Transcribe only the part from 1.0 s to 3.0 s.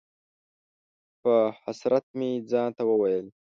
په حسرت مې ځان ته